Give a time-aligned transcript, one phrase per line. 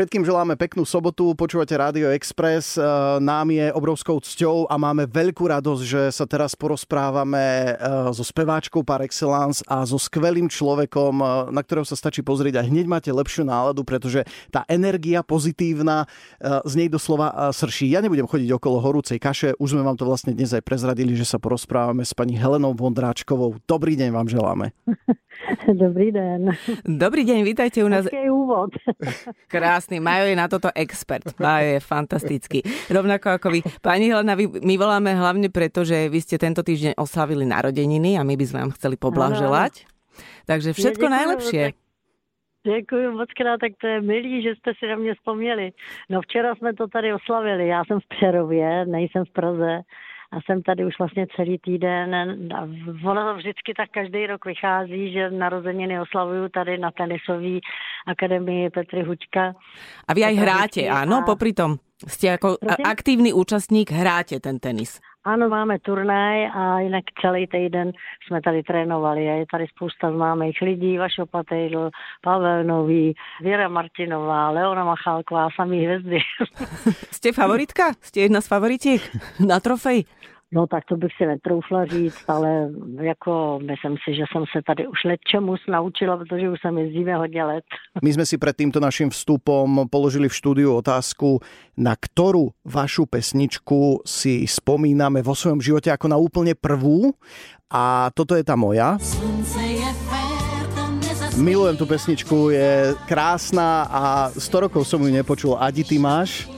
[0.00, 2.80] Všetkým želáme peknú sobotu, počúvate Rádio Express.
[2.80, 2.80] E,
[3.20, 7.72] nám je obrovskou cťou a máme veľkú radosť, že sa teraz porozprávame e,
[8.08, 12.64] so speváčkou par excellence a so skvelým človekom, e, na ktorého sa stačí pozrieť a
[12.64, 16.08] hneď máte lepšiu náladu, pretože tá energia pozitívna
[16.40, 17.92] z nej doslova srší.
[17.92, 21.28] Ja nebudem chodiť okolo horúcej kaše, už sme vám to vlastne dnes aj prezradili, že
[21.28, 23.60] sa porozprávame s pani Helenou Vondráčkovou.
[23.68, 24.72] Dobrý deň vám želáme.
[25.84, 26.52] Dobrý den.
[26.84, 28.06] Dobrý deň, vítajte u nás.
[28.06, 28.70] Aký úvod.
[29.52, 31.24] Krásny, Majo je na toto expert.
[31.40, 32.58] Majo je fantastický.
[32.90, 33.60] Rovnako ako vy.
[33.80, 38.34] Pani Helena, my voláme hlavne preto, že vy ste tento týždeň oslavili narodeniny a my
[38.36, 39.86] by sme vám chceli poblaželať.
[40.44, 41.64] Takže všetko ja, najlepšie.
[42.60, 45.72] Děkuji moc krát, tak to je milý, že jste si na mě vzpomněli.
[46.10, 49.80] No včera jsme to tady oslavili, já jsem v Přerově, nejsem v Praze,
[50.32, 52.14] a jsem tady už vlastně celý týden.
[52.54, 52.62] A
[53.10, 57.58] ono to vždycky tak každý rok vychází, že narozeniny oslavuju tady na tenisové
[58.06, 59.54] akademii Petry Hučka.
[60.08, 61.82] A vy aj hráte, áno, popri tom?
[62.00, 62.84] Ste ako Prosím?
[62.86, 65.02] aktívny účastník, hráte ten tenis.
[65.24, 67.92] Ano, máme turnaj a jinak celý týden
[68.26, 71.90] jsme tady trénovali a je tady spousta známých lidí, Vašo Patejdl,
[72.22, 76.18] Pavel Nový, Věra Martinová, Leona Machálková, samý hvězdy.
[77.12, 77.82] Jste favoritka?
[78.00, 79.02] Jste jedna z favoritiek
[79.46, 80.04] na trofej?
[80.52, 82.68] No tak to bych si netroufla říct, ale
[83.00, 87.14] jako myslím si, že jsem se tady už let čemu naučila, protože už jsem jezdíme
[87.16, 87.64] hodně let.
[88.02, 91.38] My sme si pred týmto našim vstupom položili v štúdiu otázku,
[91.78, 97.14] na ktorú vašu pesničku si spomíname vo svojom živote ako na úplne prvú.
[97.70, 98.98] A toto je tá moja.
[101.38, 104.02] Milujem tú pesničku, je krásna a
[104.34, 105.54] 100 rokov som ju nepočul.
[105.54, 106.50] Adi, ty máš?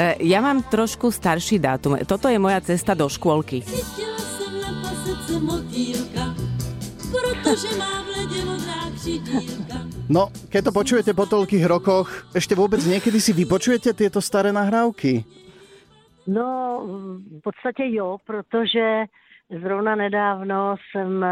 [0.00, 2.00] E, ja mám trošku starší dátum.
[2.08, 3.60] Toto je moja cesta do škôlky.
[10.10, 15.22] No, keď to počujete po toľkých rokoch, ešte vôbec niekedy si vypočujete tieto staré nahrávky?
[16.26, 16.46] No,
[17.20, 19.04] v podstate jo, protože
[19.50, 21.24] zrovna nedávno jsem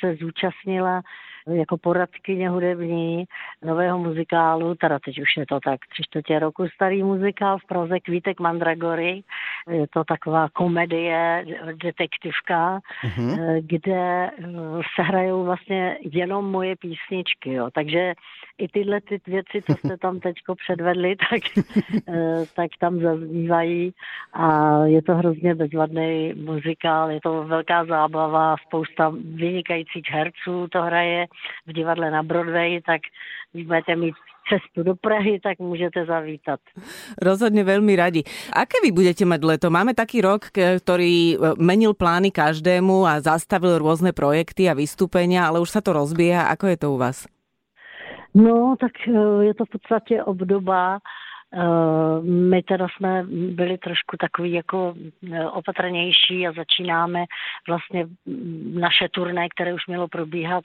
[0.00, 1.02] se zúčastnila
[1.54, 3.24] jako poradkyně hudební
[3.62, 8.00] nového muzikálu, teda teď už je to tak tři čtvrtě roku starý muzikál v Praze
[8.00, 9.22] Kvítek Mandragory.
[9.70, 11.46] Je to taková komedie,
[11.82, 13.60] detektivka, uh-huh.
[13.60, 17.52] kde eh, se hrajou vlastně jenom moje písničky.
[17.52, 17.68] Jo.
[17.74, 18.14] Takže
[18.58, 21.42] i tyhle ty věci, co jste tam teďko předvedli, tak,
[22.08, 23.94] eh, tak tam zaznívají
[24.32, 31.26] a je to hrozně bezvadný muzikál, je to velká zábava, spousta vynikajících herců to hraje
[31.66, 33.00] v divadle na Broadway, tak
[33.54, 34.14] budete mít
[34.48, 36.60] cestu do Prahy, tak můžete zavítat.
[37.20, 38.24] Rozhodne veľmi radi.
[38.52, 39.66] Aké vy budete mať leto?
[39.68, 45.60] Máme taký rok, ktorý e, menil plány každému a zastavil rôzne projekty a vystúpenia, ale
[45.60, 46.48] už sa to rozbieha.
[46.50, 47.28] Ako je to u vás?
[48.32, 49.12] No, tak e,
[49.46, 50.98] je to v podstatě obdoba,
[51.54, 54.94] Eh, my teda jsme byli trošku takový jako
[55.52, 57.24] opatrnější a začínáme
[57.68, 58.06] vlastně
[58.72, 60.64] naše turné, které už mělo probíhat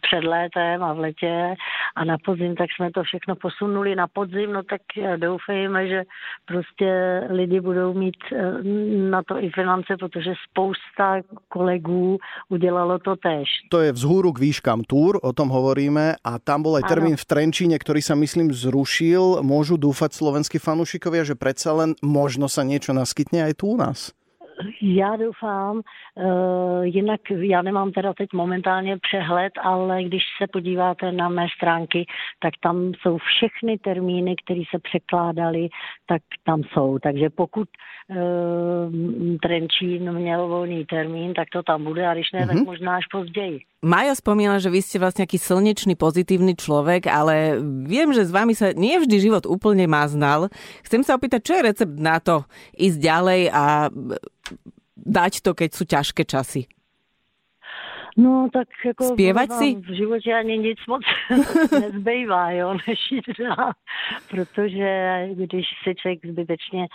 [0.00, 1.54] před létem a v letě
[1.98, 4.82] a na podzim, tak jsme to všechno posunuli na podzim, no tak
[5.16, 6.00] doufejme, že
[6.46, 6.90] prostě
[7.30, 8.16] lidi budou mít
[9.10, 13.48] na to i finance, protože spousta kolegů udělalo to tež.
[13.70, 17.24] To je vzhůru k výškám túr, o tom hovoríme a tam bol aj termín v
[17.26, 22.94] Trenčíne, ktorý sa myslím zrušil môžu dúfať slovenskí fanúšikovia, že predsa len možno sa niečo
[22.94, 24.14] naskytne aj tu u nás?
[24.82, 31.28] Já doufám, uh, jinak já nemám teda teď momentálně přehled, ale když se podíváte na
[31.28, 32.06] mé stránky,
[32.38, 35.68] tak tam jsou všechny termíny, které se překládaly,
[36.06, 36.98] tak tam jsou.
[36.98, 37.68] Takže pokud
[38.08, 38.16] uh,
[39.42, 42.46] Trenčín měl volný termín, tak to tam bude a když ne, mm-hmm.
[42.46, 42.64] tak mhm.
[42.64, 43.60] možná až později.
[43.78, 48.50] Maja spomínala, že vy ste vlastne aký slnečný, pozitívny človek, ale viem, že s vami
[48.50, 50.50] sa nie vždy život úplne maznal.
[50.82, 52.42] Chcem sa opýtať, čo je recept na to
[52.74, 53.86] ísť ďalej a
[54.98, 56.66] dať to, keď sú ťažké časy?
[58.18, 59.74] No tak jako Zpěvat si?
[59.74, 61.02] v životě ani nic moc
[61.80, 63.72] nezbývá, jo, než jít dál.
[64.30, 64.90] Protože
[65.34, 66.86] když si člověk zbytečně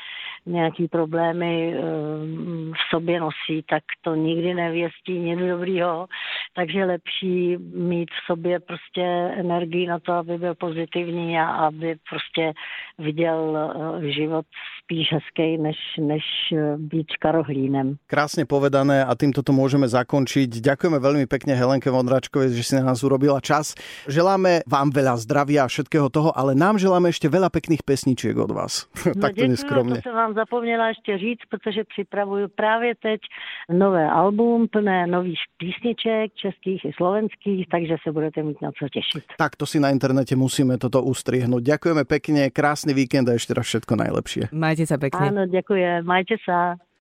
[0.46, 6.08] nějaký problémy um, v sobě nosí, tak to nikdy nevěstí nic dobrýho.
[6.56, 9.02] Takže lepší mít v sobě prostě
[9.38, 12.54] energii na to, aby byl pozitivní a aby prostě
[13.00, 14.46] viděl uh, život
[14.84, 17.96] spíš hezký, než, než uh, být škarohlínem.
[18.08, 20.60] Krásne povedané a týmto to môžeme zakončiť.
[20.60, 23.78] Ďakujeme veľmi veľmi pekne Helenke Vondračkovej, že si na nás urobila čas.
[24.10, 28.50] Želáme vám veľa zdravia a všetkého toho, ale nám želáme ešte veľa pekných pesničiek od
[28.50, 28.90] vás.
[29.14, 30.02] No, Takto neskromne.
[30.02, 33.22] To jsem vám zapomněla ještě říct, protože připravuju právě teď
[33.70, 39.24] nové album plné nových písniček, českých i slovenských, takže se budete mít na co těšit.
[39.38, 41.62] Tak to si na internete musíme toto ustrihnúť.
[41.62, 44.44] Ďakujeme pekne, krásny víkend a ešte raz všetko najlepšie.
[44.50, 45.30] Majte sa pekne.
[45.30, 46.02] Áno, ďakujem.
[46.08, 46.80] Majte sa.